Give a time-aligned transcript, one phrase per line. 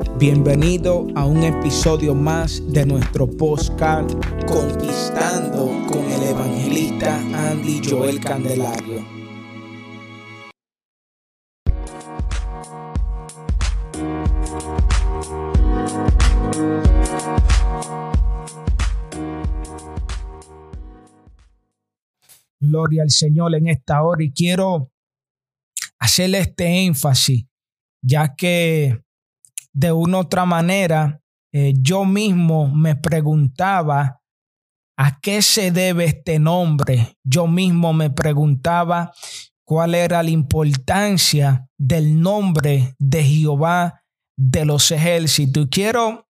[0.00, 4.10] Bienvenido a un episodio más de nuestro podcast
[4.46, 7.18] Conquistando con el evangelista
[7.50, 9.04] Andy Joel Candelario.
[22.58, 24.90] Gloria al Señor en esta hora y quiero
[25.98, 27.46] hacerle este énfasis,
[28.02, 29.02] ya que
[29.72, 31.20] de una otra manera
[31.52, 34.20] eh, yo mismo me preguntaba
[34.96, 37.16] a qué se debe este nombre.
[37.24, 39.12] Yo mismo me preguntaba
[39.64, 44.02] cuál era la importancia del nombre de Jehová
[44.36, 45.68] de los ejércitos.
[45.70, 46.28] Quiero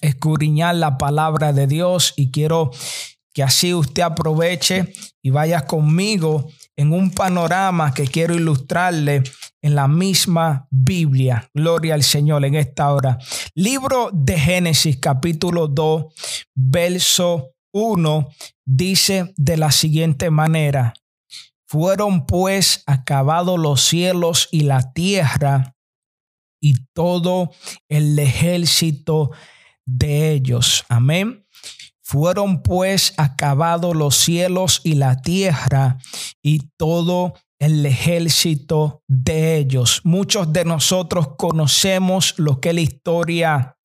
[0.00, 2.70] escudriñar la palabra de Dios y quiero
[3.32, 9.22] que así usted aproveche y vaya conmigo en un panorama que quiero ilustrarle
[9.60, 11.50] en la misma Biblia.
[11.54, 13.18] Gloria al Señor en esta hora.
[13.54, 16.06] Libro de Génesis capítulo 2,
[16.54, 18.28] verso 1
[18.64, 20.94] dice de la siguiente manera.
[21.66, 25.74] Fueron pues acabados los cielos y la tierra
[26.60, 27.50] y todo
[27.88, 29.30] el ejército
[29.86, 30.84] de ellos.
[30.88, 31.46] Amén.
[32.02, 35.98] Fueron pues acabados los cielos y la tierra
[36.42, 40.00] y todo el ejército de ellos.
[40.04, 43.78] Muchos de nosotros conocemos lo que es la historia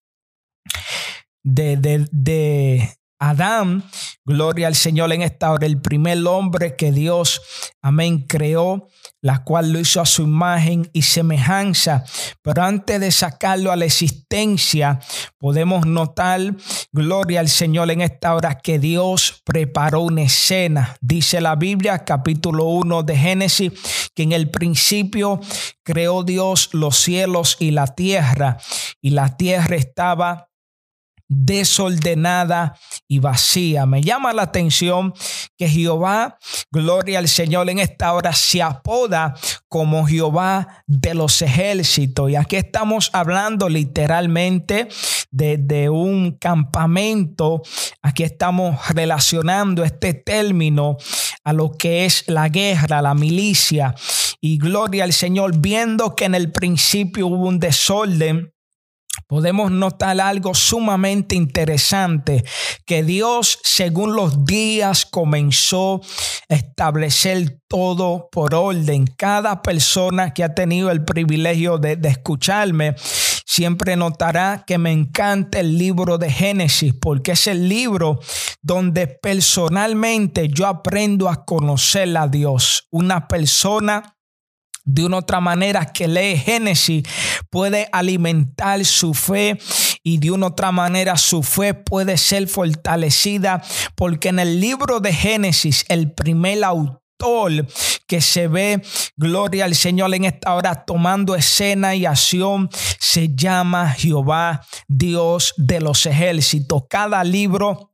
[1.44, 3.84] de, de, de, Adán,
[4.26, 7.42] gloria al Señor en esta hora, el primer hombre que Dios,
[7.82, 8.90] amén, creó,
[9.22, 12.06] la cual lo hizo a su imagen y semejanza.
[12.44, 15.00] Pero antes de sacarlo a la existencia,
[15.40, 16.56] podemos notar,
[16.92, 20.96] gloria al Señor en esta hora, que Dios preparó una escena.
[21.02, 23.74] Dice la Biblia, capítulo 1 de Génesis,
[24.14, 25.40] que en el principio
[25.84, 28.58] creó Dios los cielos y la tierra,
[29.02, 30.50] y la tierra estaba
[31.28, 33.86] desordenada y vacía.
[33.86, 35.14] Me llama la atención
[35.58, 36.38] que Jehová,
[36.72, 39.36] gloria al Señor, en esta hora se apoda
[39.68, 42.30] como Jehová de los ejércitos.
[42.32, 44.88] Y aquí estamos hablando literalmente
[45.32, 47.62] de, de un campamento.
[48.02, 50.98] Aquí estamos relacionando este término
[51.44, 53.96] a lo que es la guerra, la milicia.
[54.40, 58.54] Y gloria al Señor, viendo que en el principio hubo un desorden
[59.28, 62.44] podemos notar algo sumamente interesante,
[62.86, 66.02] que Dios según los días comenzó
[66.50, 69.06] a establecer todo por orden.
[69.06, 72.96] Cada persona que ha tenido el privilegio de, de escucharme,
[73.46, 78.20] siempre notará que me encanta el libro de Génesis, porque es el libro
[78.62, 82.88] donde personalmente yo aprendo a conocer a Dios.
[82.92, 84.17] Una persona
[84.88, 87.04] de una otra manera que lee Génesis
[87.50, 89.60] puede alimentar su fe
[90.02, 93.62] y de una otra manera su fe puede ser fortalecida
[93.96, 97.68] porque en el libro de Génesis el primer autor
[98.08, 98.82] que se ve,
[99.18, 102.70] gloria al Señor en esta hora tomando escena y acción,
[103.00, 106.84] se llama Jehová, Dios de los ejércitos.
[106.90, 107.92] Cada libro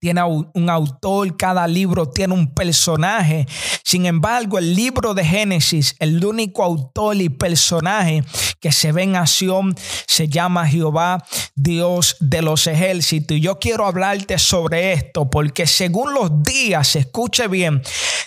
[0.00, 3.46] tiene un autor, cada libro tiene un personaje.
[3.84, 8.24] Sin embargo, el libro de Génesis, el único autor y personaje
[8.60, 11.22] que se ve en acción, se llama Jehová,
[11.54, 13.36] Dios de los ejércitos.
[13.36, 17.82] Y yo quiero hablarte sobre esto porque según los días, escuche bien,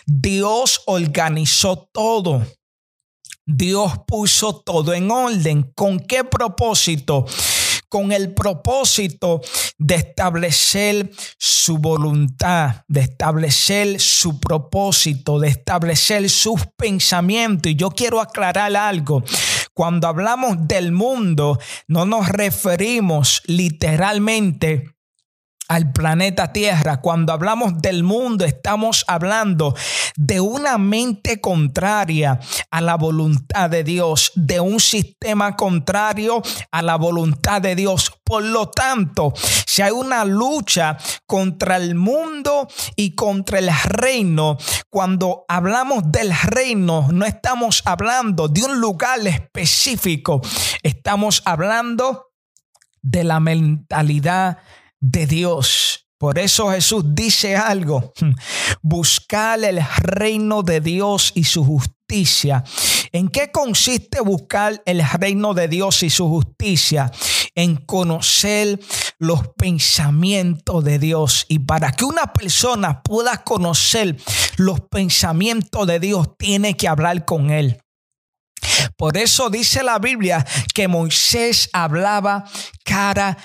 [0.06, 2.45] Dios organizó todo.
[3.45, 5.72] Dios puso todo en orden.
[5.75, 7.25] ¿Con qué propósito?
[7.94, 9.40] Con el propósito
[9.78, 17.72] de establecer su voluntad, de establecer su propósito, de establecer sus pensamientos.
[17.72, 19.24] Y yo quiero aclarar algo.
[19.76, 24.96] Cuando hablamos del mundo, no nos referimos literalmente
[25.68, 27.00] al planeta Tierra.
[27.01, 29.75] Cuando hablamos del mundo, estamos hablando
[30.16, 36.41] de una mente contraria a la voluntad de Dios, de un sistema contrario
[36.72, 38.12] a la voluntad de Dios.
[38.24, 39.33] Por lo tanto,
[39.65, 44.57] si hay una lucha contra el mundo y contra el reino,
[44.89, 50.42] cuando hablamos del reino, no estamos hablando de un lugar específico,
[50.83, 52.31] estamos hablando
[53.01, 54.60] de la mentalidad
[55.03, 56.07] de Dios.
[56.17, 58.13] Por eso Jesús dice algo,
[58.81, 62.63] buscar el reino de Dios y su justicia.
[63.11, 67.11] ¿En qué consiste buscar el reino de Dios y su justicia?
[67.55, 68.79] En conocer
[69.19, 71.45] los pensamientos de Dios.
[71.50, 74.15] Y para que una persona pueda conocer
[74.55, 77.83] los pensamientos de Dios, tiene que hablar con Él.
[78.97, 82.45] Por eso dice la Biblia que Moisés hablaba
[82.83, 83.38] cara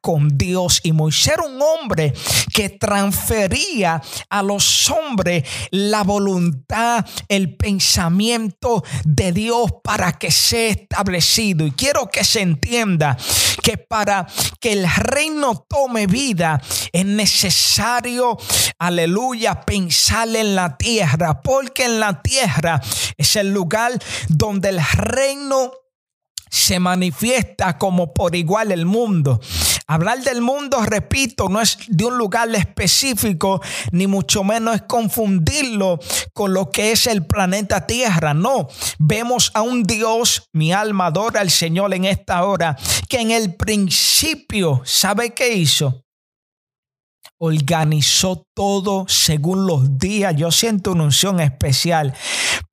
[0.00, 2.12] con Dios y Moisés era un hombre
[2.54, 4.00] que transfería
[4.30, 11.66] a los hombres la voluntad, el pensamiento de Dios para que sea establecido.
[11.66, 13.16] Y quiero que se entienda
[13.62, 14.26] que para
[14.60, 16.60] que el reino tome vida
[16.92, 18.36] es necesario,
[18.78, 22.80] aleluya, pensar en la tierra, porque en la tierra
[23.16, 23.92] es el lugar
[24.28, 25.72] donde el reino
[26.50, 29.40] se manifiesta como por igual el mundo.
[29.88, 33.60] Hablar del mundo, repito, no es de un lugar específico,
[33.92, 36.00] ni mucho menos es confundirlo
[36.32, 38.34] con lo que es el planeta Tierra.
[38.34, 42.76] No, vemos a un Dios, mi alma adora al Señor en esta hora,
[43.08, 46.06] que en el principio, ¿sabe qué hizo?
[47.38, 50.34] organizó todo según los días.
[50.36, 52.14] Yo siento una unción especial.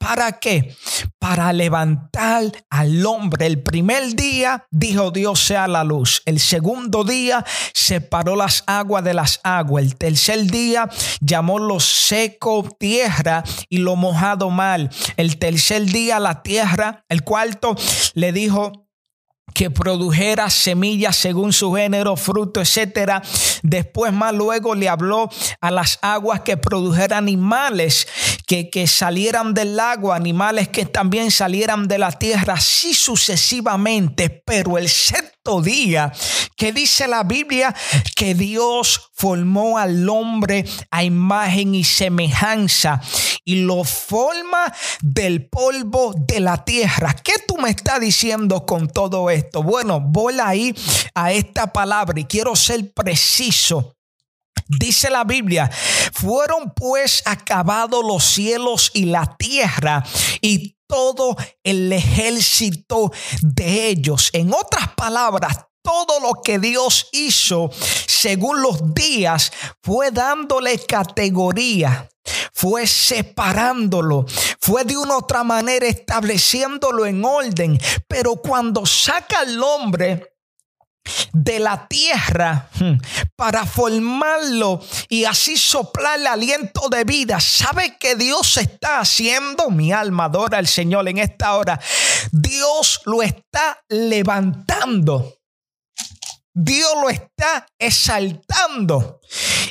[0.03, 0.75] ¿Para qué?
[1.17, 3.45] Para levantar al hombre.
[3.45, 6.21] El primer día dijo Dios sea la luz.
[6.25, 9.85] El segundo día separó las aguas de las aguas.
[9.85, 10.89] El tercer día
[11.21, 14.89] llamó lo seco tierra y lo mojado mal.
[15.15, 17.05] El tercer día la tierra.
[17.07, 17.73] El cuarto
[18.13, 18.83] le dijo
[19.53, 23.21] que produjera semillas según su género, fruto, etcétera.
[23.61, 25.29] Después más luego le habló
[25.61, 28.07] a las aguas que produjeran animales
[28.45, 34.29] que, salieran del agua, animales que también salieran de la tierra, así sucesivamente.
[34.45, 36.11] Pero el sexto día,
[36.55, 37.73] que dice la Biblia,
[38.15, 43.01] que Dios formó al hombre a imagen y semejanza
[43.45, 47.13] y lo forma del polvo de la tierra.
[47.13, 49.63] ¿Qué tú me estás diciendo con todo esto?
[49.63, 50.73] Bueno, voy ahí
[51.13, 53.95] a esta palabra y quiero ser preciso.
[54.67, 55.69] Dice la Biblia,
[56.13, 60.03] fueron pues acabados los cielos y la tierra
[60.41, 63.11] y todo el ejército
[63.41, 64.29] de ellos.
[64.33, 67.69] En otras palabras, todo lo que Dios hizo
[68.07, 69.51] según los días
[69.81, 72.09] fue dándole categoría,
[72.53, 74.25] fue separándolo,
[74.59, 77.77] fue de una otra manera estableciéndolo en orden.
[78.07, 80.32] Pero cuando saca al hombre
[81.33, 82.97] de la tierra hmm,
[83.35, 87.39] para formarlo y así soplarle aliento de vida.
[87.39, 89.69] ¿Sabe que Dios está haciendo?
[89.69, 91.79] Mi alma adora al Señor en esta hora.
[92.31, 95.39] Dios lo está levantando.
[96.55, 99.19] Dios lo está exaltando.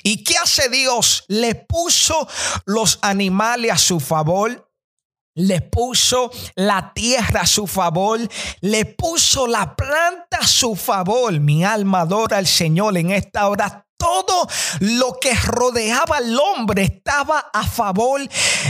[0.02, 1.25] ¿Y qué hace Dios?
[1.29, 2.29] Le puso
[2.67, 4.71] los animales a su favor.
[5.34, 8.20] Le puso la tierra a su favor,
[8.61, 11.40] le puso la planta a su favor.
[11.40, 14.49] Mi alma adora al Señor en esta hora todo
[14.81, 18.20] lo que rodeaba al hombre estaba a favor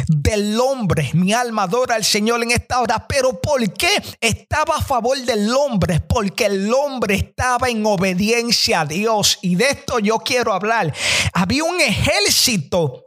[0.06, 1.10] del hombre.
[1.14, 3.06] Mi alma adora al Señor en esta hora.
[3.08, 6.00] Pero ¿por qué estaba a favor del hombre?
[6.00, 9.38] Porque el hombre estaba en obediencia a Dios.
[9.40, 10.94] Y de esto yo quiero hablar.
[11.32, 13.06] Había un ejército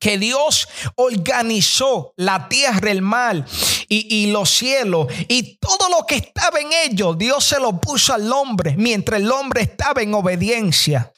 [0.00, 3.44] que Dios organizó la tierra, el mar
[3.88, 8.30] y, los cielos y todo lo que estaba en ellos, Dios se lo puso al
[8.32, 11.12] hombre mientras el hombre estaba en obediencia.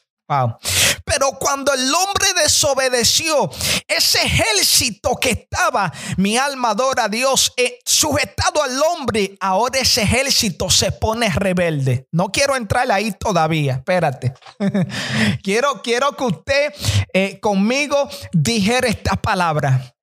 [1.05, 3.49] Pero cuando el hombre desobedeció,
[3.87, 10.03] ese ejército que estaba, mi alma adora a Dios, eh, sujetado al hombre, ahora ese
[10.03, 12.07] ejército se pone rebelde.
[12.11, 14.35] No quiero entrar ahí todavía, espérate.
[15.43, 16.73] quiero, quiero que usted
[17.11, 19.95] eh, conmigo dijera esta palabra.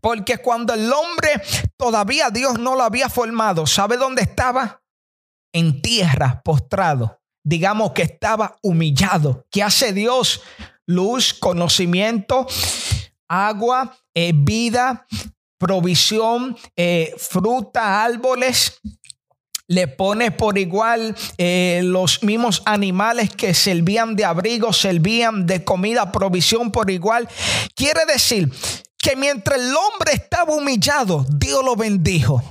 [0.00, 1.42] Porque cuando el hombre
[1.76, 4.82] todavía Dios no lo había formado, ¿sabe dónde estaba?
[5.52, 9.46] En tierra, postrado digamos que estaba humillado.
[9.50, 10.42] ¿Qué hace Dios?
[10.86, 12.46] Luz, conocimiento,
[13.28, 15.06] agua, eh, vida,
[15.58, 18.80] provisión, eh, fruta, árboles.
[19.68, 26.12] Le pone por igual eh, los mismos animales que servían de abrigo, servían de comida,
[26.12, 27.28] provisión por igual.
[27.74, 28.50] Quiere decir
[28.98, 32.42] que mientras el hombre estaba humillado, Dios lo bendijo.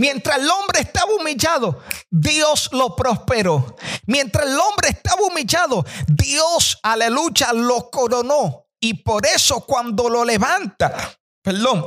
[0.00, 3.76] Mientras el hombre estaba humillado, Dios lo prosperó.
[4.06, 8.64] Mientras el hombre estaba humillado, Dios, aleluya, lo coronó.
[8.80, 11.84] Y por eso cuando lo levanta, perdón,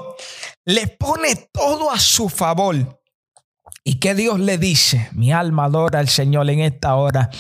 [0.64, 3.02] le pone todo a su favor.
[3.84, 5.10] ¿Y qué Dios le dice?
[5.14, 7.32] Mi alma adora al Señor en esta hora.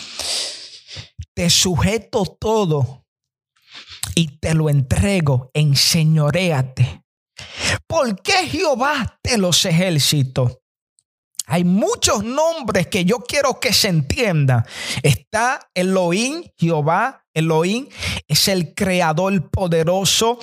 [1.36, 3.06] Te sujeto todo
[4.15, 7.03] y te lo entrego, enseñoreate.
[7.86, 10.62] ¿Por qué Jehová de los ejércitos
[11.46, 14.66] Hay muchos nombres que yo quiero que se entienda.
[15.02, 17.26] Está Elohim, Jehová.
[17.34, 17.88] Elohim
[18.28, 20.40] es el creador poderoso.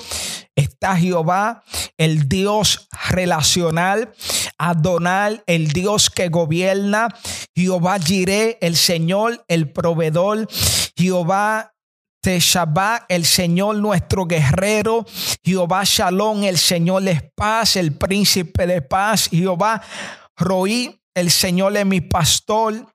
[0.54, 1.62] Está Jehová,
[1.96, 4.12] el Dios relacional.
[4.58, 7.08] Adonal, el Dios que gobierna.
[7.54, 10.48] Jehová Jireh, el Señor, el proveedor.
[10.96, 11.72] Jehová
[12.20, 15.06] Teshabá, el Señor nuestro guerrero,
[15.42, 19.80] Jehová Shalom, el Señor es paz, el príncipe de paz, Jehová
[20.40, 22.89] Roí, el Señor es mi pastor.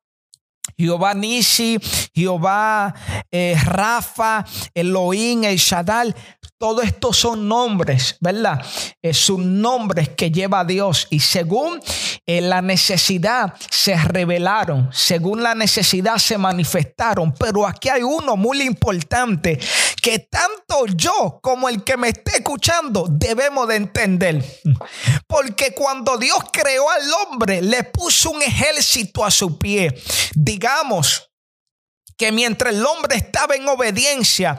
[0.78, 1.80] Jehová Nisi,
[2.14, 2.94] Jehová
[3.32, 6.14] eh, Rafa, Elohim, El Shaddai.
[6.58, 8.66] Todos estos son nombres, ¿verdad?
[9.02, 11.82] Eh, son nombres que lleva Dios y según
[12.26, 17.34] eh, la necesidad se revelaron, según la necesidad se manifestaron.
[17.34, 19.60] Pero aquí hay uno muy importante
[20.02, 24.62] que tanto yo como el que me esté escuchando debemos de entender.
[25.28, 29.94] Porque cuando Dios creó al hombre, le puso un ejército a su pie.
[30.66, 31.32] Digamos
[32.18, 34.58] que mientras el hombre estaba en obediencia,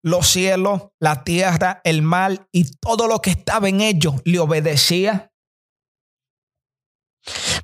[0.00, 5.30] los cielos, la tierra, el mar y todo lo que estaba en ellos le obedecía.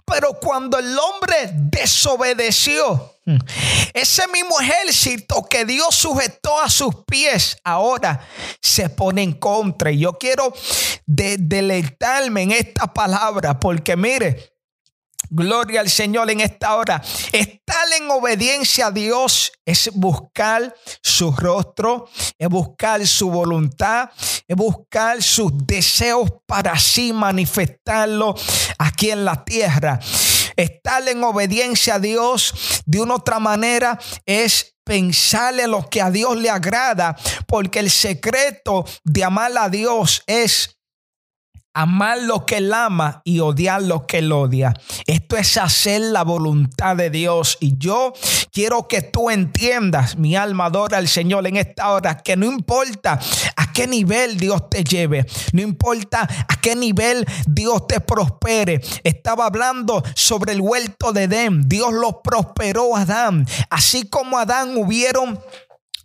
[0.05, 3.15] Pero cuando el hombre desobedeció,
[3.95, 8.29] ese mismo ejército que Dios sujetó a sus pies, ahora
[8.61, 9.91] se pone en contra.
[9.91, 10.53] Y yo quiero
[11.07, 14.60] deleitarme en esta palabra, porque mire,
[15.33, 17.01] Gloria al Señor en esta hora.
[17.33, 24.11] Estar en obediencia a Dios es buscar su rostro, es buscar su voluntad,
[24.49, 28.35] es buscar sus deseos para así manifestarlo
[28.77, 30.01] aquí en la tierra.
[30.57, 36.11] Estar en obediencia a Dios de una otra manera es pensar en lo que a
[36.11, 40.80] Dios le agrada, porque el secreto de amar a Dios es
[41.73, 44.75] amar lo que él ama y odiar lo que él odia.
[45.07, 47.57] Esto es hacer la voluntad de Dios.
[47.61, 48.13] Y yo
[48.53, 53.21] quiero que tú entiendas, mi alma adora al Señor en esta hora, que no importa
[53.57, 58.81] a qué nivel Dios te lleve, no importa a qué nivel Dios te prospere.
[59.05, 61.69] Estaba hablando sobre el huerto de Edén.
[61.69, 63.47] Dios lo prosperó a Adán.
[63.71, 65.39] Así como Adán hubieron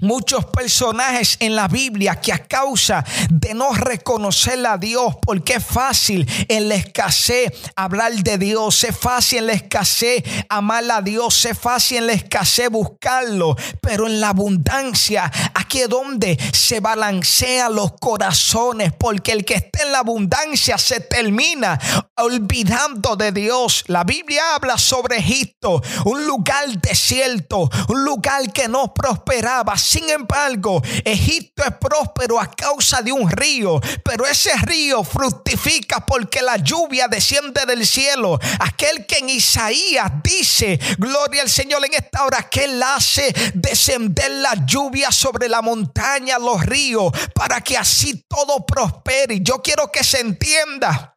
[0.05, 5.65] muchos personajes en la Biblia que a causa de no reconocer a Dios, porque es
[5.65, 11.45] fácil en la escasez hablar de Dios, es fácil en la escasez amar a Dios,
[11.45, 17.75] es fácil en la escasez buscarlo, pero en la abundancia, aquí es donde se balancean
[17.75, 21.79] los corazones, porque el que está en la abundancia se termina
[22.17, 23.83] olvidando de Dios.
[23.87, 30.81] La Biblia habla sobre Egipto, un lugar desierto, un lugar que no prosperaba sin embargo,
[31.03, 37.07] Egipto es próspero a causa de un río, pero ese río fructifica porque la lluvia
[37.07, 38.39] desciende del cielo.
[38.59, 44.31] Aquel que en Isaías dice, gloria al Señor en esta hora, que él hace descender
[44.31, 49.39] la lluvia sobre la montaña, los ríos, para que así todo prospere.
[49.41, 51.14] Yo quiero que se entienda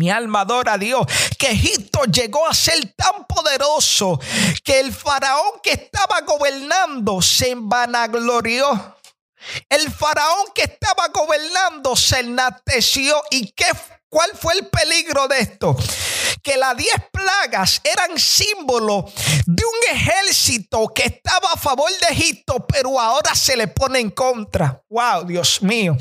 [0.00, 1.06] mi alma adora a Dios.
[1.38, 4.18] Que Egipto llegó a ser tan poderoso
[4.64, 8.96] que el faraón que estaba gobernando se vanaglorió.
[9.68, 13.22] El faraón que estaba gobernando se enalteció.
[13.30, 13.66] ¿Y qué,
[14.08, 15.76] cuál fue el peligro de esto?
[16.42, 19.04] Que las diez plagas eran símbolo
[19.44, 24.10] de un ejército que estaba a favor de Egipto, pero ahora se le pone en
[24.10, 24.82] contra.
[24.88, 25.98] Wow, Dios mío.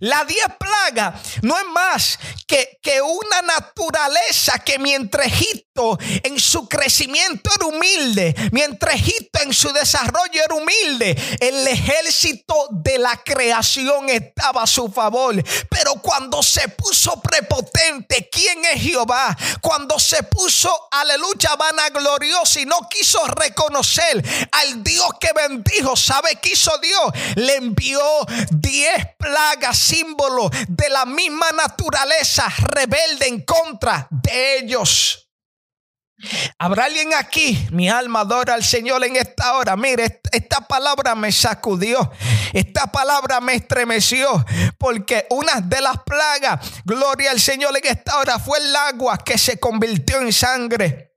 [0.00, 6.68] La diez plagas no es más que, que, una naturaleza que mientras Egipto en su
[6.68, 14.08] crecimiento era humilde, mientras Egipto en su desarrollo era humilde, el ejército de la creación
[14.08, 15.42] estaba a su favor.
[15.70, 19.36] Pero cuando se puso prepotente, ¿quién es Jehová?
[19.60, 26.50] Cuando se puso, aleluya, vanaglorioso y no quiso reconocer al Dios que bendijo, ¿sabe qué
[26.50, 27.12] hizo Dios?
[27.36, 28.00] Le envió
[28.50, 35.26] diez plaga, símbolo de la misma naturaleza rebelde en contra de ellos.
[36.58, 37.66] ¿Habrá alguien aquí?
[37.72, 39.76] Mi alma adora al Señor en esta hora.
[39.76, 42.10] Mire, esta palabra me sacudió.
[42.54, 44.44] Esta palabra me estremeció.
[44.78, 49.36] Porque una de las plagas, gloria al Señor en esta hora, fue el agua que
[49.36, 51.12] se convirtió en sangre.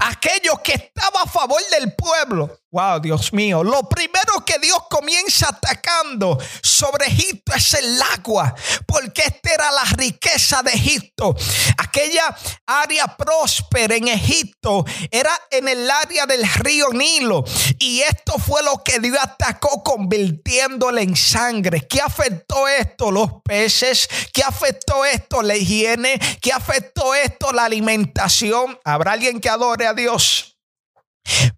[0.00, 3.64] Aquellos que estaban a favor del pueblo Wow, Dios mío.
[3.64, 8.54] Lo primero que Dios comienza atacando sobre Egipto es el agua,
[8.84, 11.34] porque esta era la riqueza de Egipto.
[11.78, 17.44] Aquella área próspera en Egipto era en el área del río Nilo.
[17.78, 21.86] Y esto fue lo que Dios atacó convirtiéndole en sangre.
[21.88, 23.10] ¿Qué afectó esto?
[23.10, 24.06] Los peces.
[24.34, 25.40] ¿Qué afectó esto?
[25.40, 26.18] La higiene.
[26.42, 27.52] ¿Qué afectó esto?
[27.54, 28.78] La alimentación.
[28.84, 30.56] ¿Habrá alguien que adore a Dios?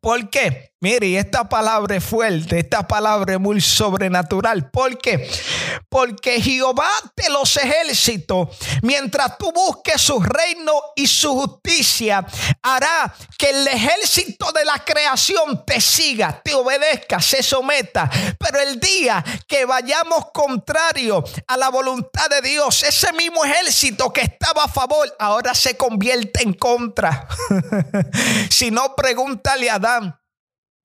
[0.01, 0.73] ¿Por qué?
[0.81, 4.71] Mire, esta palabra es fuerte, esta palabra es muy sobrenatural.
[4.71, 5.29] ¿Por qué?
[5.89, 12.25] Porque Jehová de los ejércitos, mientras tú busques su reino y su justicia,
[12.63, 18.09] hará que el ejército de la creación te siga, te obedezca, se someta.
[18.39, 24.21] Pero el día que vayamos contrario a la voluntad de Dios, ese mismo ejército que
[24.21, 27.27] estaba a favor, ahora se convierte en contra.
[28.49, 30.19] si no, pregúntale a Adán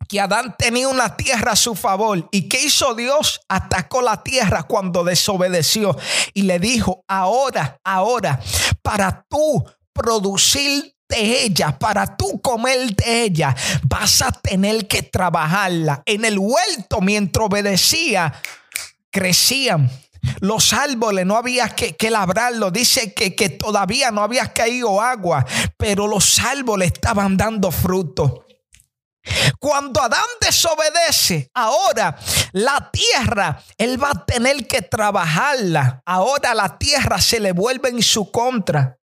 [0.07, 2.27] que Adán tenía una tierra a su favor.
[2.31, 3.41] ¿Y qué hizo Dios?
[3.47, 5.97] Atacó la tierra cuando desobedeció
[6.33, 8.39] y le dijo, ahora, ahora,
[8.81, 16.01] para tú producir de ella, para tú comer de ella, vas a tener que trabajarla.
[16.05, 18.33] En el huerto, mientras obedecía,
[19.11, 19.89] crecían.
[20.39, 22.71] Los árboles no había que, que labrarlo.
[22.71, 25.45] Dice que, que todavía no había caído agua,
[25.77, 28.45] pero los árboles estaban dando fruto.
[29.59, 32.17] Cuando Adán desobedece, ahora
[32.51, 36.01] la tierra, él va a tener que trabajarla.
[36.05, 38.97] Ahora la tierra se le vuelve en su contra.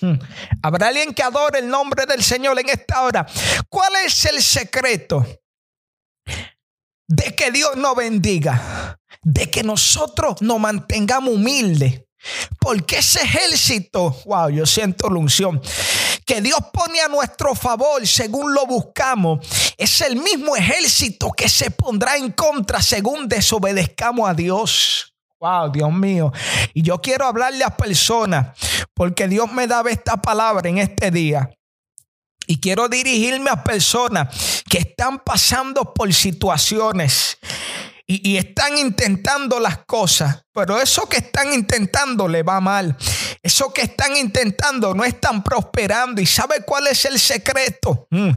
[0.00, 0.14] Hmm.
[0.62, 3.26] ¿Habrá alguien que adore el nombre del Señor en esta hora?
[3.68, 5.26] ¿Cuál es el secreto
[7.06, 8.98] de que Dios nos bendiga?
[9.22, 12.02] De que nosotros nos mantengamos humildes.
[12.58, 15.60] Porque ese ejército, wow, yo siento la unción
[16.24, 21.70] que Dios pone a nuestro favor según lo buscamos, es el mismo ejército que se
[21.70, 25.14] pondrá en contra según desobedezcamos a Dios.
[25.40, 26.32] Wow, Dios mío.
[26.72, 28.56] Y yo quiero hablarle a personas
[28.94, 31.50] porque Dios me daba esta palabra en este día.
[32.46, 37.38] Y quiero dirigirme a personas que están pasando por situaciones
[38.06, 42.96] y, están intentando las cosas, pero eso que están intentando le va mal.
[43.44, 46.22] Eso que están intentando no están prosperando.
[46.22, 48.06] ¿Y sabe cuál es el secreto?
[48.08, 48.30] Mm,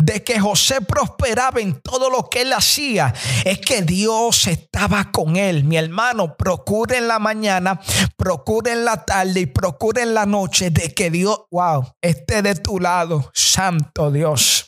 [0.00, 3.14] de que José prosperaba en todo lo que él hacía.
[3.44, 5.62] Es que Dios estaba con él.
[5.62, 7.80] Mi hermano, procure en la mañana,
[8.16, 12.56] procure en la tarde y procure en la noche de que Dios, wow, esté de
[12.56, 13.30] tu lado.
[13.32, 14.66] Santo Dios.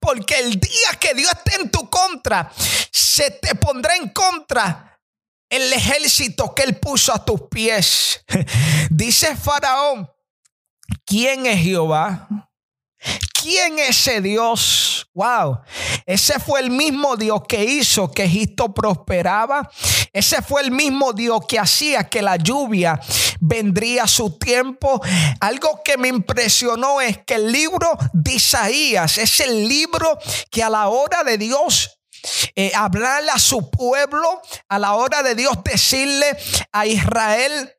[0.00, 2.50] Porque el día que Dios esté en tu contra,
[2.90, 4.93] se te pondrá en contra
[5.56, 8.24] el ejército que él puso a tus pies.
[8.90, 10.10] Dice Faraón,
[11.06, 12.28] ¿quién es Jehová?
[13.44, 15.06] ¿Quién es ese Dios?
[15.12, 15.60] Wow,
[16.06, 19.70] ese fue el mismo Dios que hizo que Egipto prosperaba.
[20.14, 22.98] Ese fue el mismo Dios que hacía que la lluvia
[23.40, 24.98] vendría a su tiempo.
[25.40, 30.18] Algo que me impresionó es que el libro de Isaías es el libro
[30.50, 31.93] que a la hora de Dios
[32.54, 36.36] eh, hablarle a su pueblo, a la hora de Dios decirle
[36.72, 37.72] a Israel,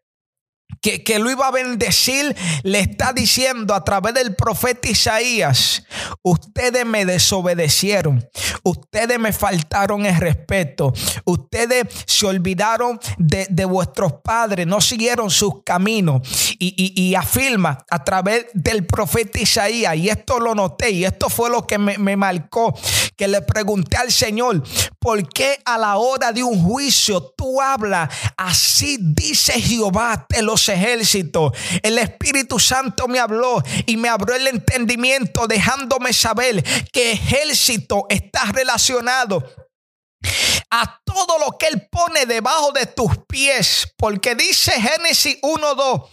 [0.81, 5.83] que, lo iba a bendecir, le está diciendo a través del profeta Isaías,
[6.21, 8.27] ustedes me desobedecieron,
[8.63, 10.93] ustedes me faltaron el respeto,
[11.25, 16.21] ustedes se olvidaron de, vuestros padres, no siguieron sus caminos.
[16.57, 21.65] Y, afirma a través del profeta Isaías, y esto lo noté, y esto fue lo
[21.65, 22.73] que me, me marcó,
[23.15, 24.63] que le pregunté al Señor,
[24.99, 30.64] ¿por qué a la hora de un juicio tú hablas así dice Jehová de los
[30.69, 31.51] ejércitos?
[31.81, 38.45] El Espíritu Santo me habló y me abrió el entendimiento dejándome saber que ejército está
[38.51, 39.43] relacionado
[40.69, 43.93] a todo lo que Él pone debajo de tus pies.
[43.97, 46.09] Porque dice Génesis 1.2,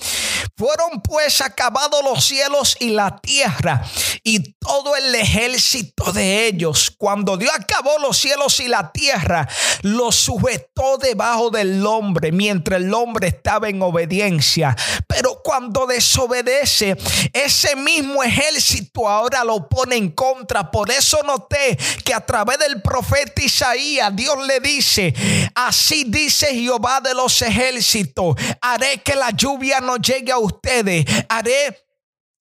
[0.57, 3.83] fueron pues acabados los cielos y la tierra
[4.23, 6.93] y todo el ejército de ellos.
[6.97, 9.49] Cuando Dios acabó los cielos y la tierra,
[9.83, 14.77] los sujetó debajo del hombre mientras el hombre estaba en obediencia.
[15.07, 16.97] Pero cuando desobedece,
[17.31, 20.71] ese mismo ejército ahora lo pone en contra.
[20.71, 25.13] Por eso noté que a través del profeta Isaías, Dios le dice,
[25.55, 31.05] así dice Jehová de los ejércitos, haré que la lluvia no llegue a ustedes.
[31.29, 31.85] Haré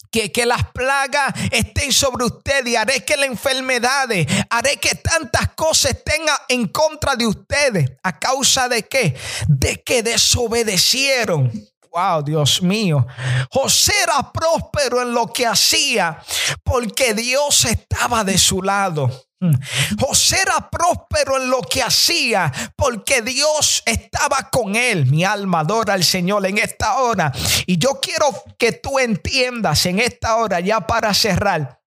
[0.10, 5.92] que, que, las plagas estén sobre ustedes haré que las enfermedades, haré que tantas cosas
[5.92, 7.92] estén en contra de ustedes.
[8.04, 9.18] ¿A causa de qué?
[9.50, 11.71] De que desobedecieron.
[11.92, 13.06] Wow, Dios mío.
[13.52, 16.22] José era próspero en lo que hacía
[16.64, 19.10] porque Dios estaba de su lado.
[19.42, 19.56] Mm.
[20.00, 25.08] José era próspero en lo que hacía porque Dios estaba con él.
[25.08, 27.32] Mi alma adora al Señor en esta hora.
[27.66, 31.82] Y yo quiero que tú entiendas en esta hora, ya para cerrar,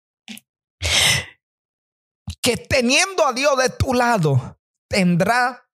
[2.42, 5.70] que teniendo a Dios de tu lado, tendrá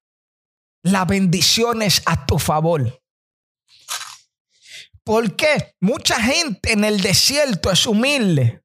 [0.82, 2.99] las bendiciones a tu favor.
[5.10, 8.62] Porque mucha gente en el desierto es humilde.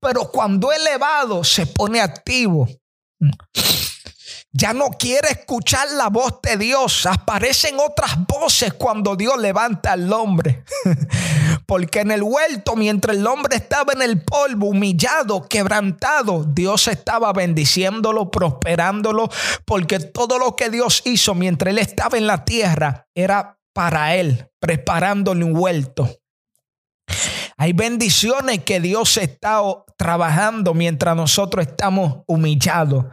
[0.00, 2.68] Pero cuando elevado se pone activo.
[4.52, 7.06] Ya no quiere escuchar la voz de Dios.
[7.06, 10.62] Aparecen otras voces cuando Dios levanta al hombre.
[11.66, 17.32] Porque en el huerto, mientras el hombre estaba en el polvo, humillado, quebrantado, Dios estaba
[17.32, 19.28] bendiciéndolo, prosperándolo.
[19.64, 24.48] Porque todo lo que Dios hizo mientras él estaba en la tierra era para él,
[24.58, 26.08] preparándole un huerto.
[27.58, 29.60] Hay bendiciones que Dios está
[29.98, 33.04] trabajando mientras nosotros estamos humillados.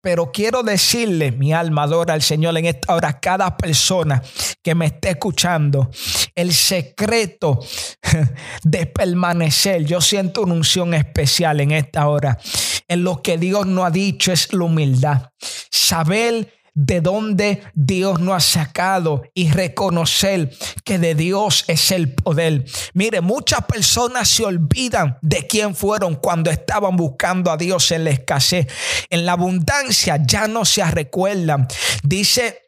[0.00, 4.22] Pero quiero decirle, mi alma adora al Señor en esta hora, cada persona
[4.62, 5.90] que me esté escuchando,
[6.36, 7.58] el secreto
[8.62, 12.38] de permanecer, yo siento una unción especial en esta hora.
[12.86, 15.30] En lo que Dios no ha dicho es la humildad.
[15.70, 20.52] Saber de dónde Dios nos ha sacado y reconocer
[20.84, 22.64] que de Dios es el poder.
[22.94, 28.10] Mire, muchas personas se olvidan de quién fueron cuando estaban buscando a Dios en la
[28.10, 28.68] escasez.
[29.10, 31.66] En la abundancia ya no se recuerdan.
[32.04, 32.67] Dice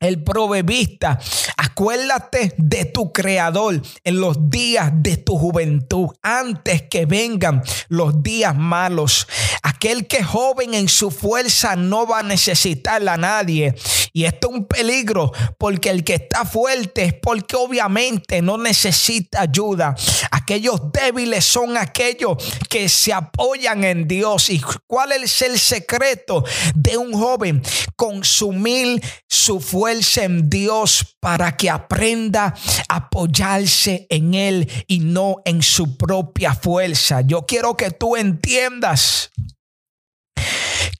[0.00, 1.18] el proverbista,
[1.56, 8.56] acuérdate de tu creador en los días de tu juventud, antes que vengan los días
[8.56, 9.26] malos.
[9.62, 13.74] Aquel que joven en su fuerza no va a necesitar a nadie.
[14.12, 19.42] Y esto es un peligro porque el que está fuerte es porque obviamente no necesita
[19.42, 19.94] ayuda.
[20.30, 22.36] Aquellos débiles son aquellos
[22.68, 24.48] que se apoyan en Dios.
[24.50, 27.62] ¿Y cuál es el secreto de un joven?
[27.96, 32.54] Consumir su fuerza en Dios para que aprenda
[32.88, 37.22] a apoyarse en Él y no en su propia fuerza.
[37.22, 39.30] Yo quiero que tú entiendas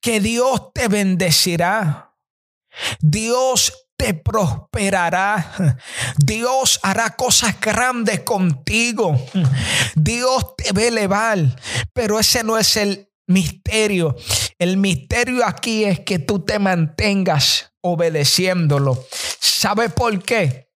[0.01, 2.15] que Dios te bendecirá.
[3.01, 5.77] Dios te prosperará.
[6.17, 9.21] Dios hará cosas grandes contigo.
[9.95, 11.39] Dios te a elevar.
[11.93, 14.17] Pero ese no es el misterio.
[14.59, 18.97] El misterio aquí es que tú te mantengas obedeciéndolo.
[19.13, 20.69] ¿Sabe por qué?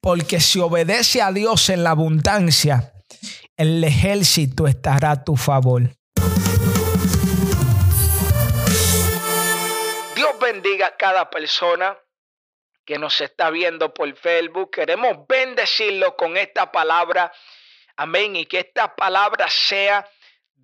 [0.00, 2.92] Porque si obedece a Dios en la abundancia,
[3.56, 5.82] el ejército estará a tu favor.
[10.14, 11.96] Dios bendiga a cada persona
[12.84, 14.70] que nos está viendo por Facebook.
[14.70, 17.30] Queremos bendecirlo con esta palabra.
[17.96, 18.34] Amén.
[18.36, 20.08] Y que esta palabra sea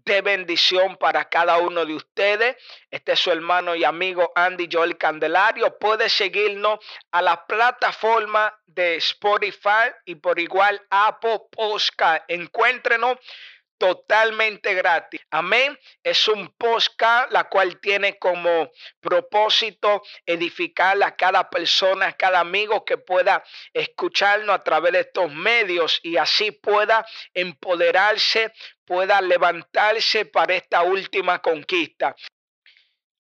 [0.07, 2.57] de bendición para cada uno de ustedes.
[2.91, 5.77] Este es su hermano y amigo Andy Joel Candelario.
[5.79, 6.79] Puede seguirnos
[7.11, 12.23] a la plataforma de Spotify y por igual Apple Podcast.
[12.29, 13.19] Encuéntrenos
[13.79, 15.21] totalmente gratis.
[15.31, 15.79] Amén.
[16.03, 22.85] Es un podcast la cual tiene como propósito edificar a cada persona, a cada amigo
[22.85, 28.53] que pueda escucharnos a través de estos medios y así pueda empoderarse,
[28.85, 32.15] pueda levantarse para esta última conquista.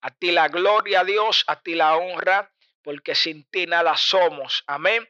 [0.02, 4.62] A ti la gloria, Dios, a ti la honra, porque sin ti nada somos.
[4.68, 5.08] Amén.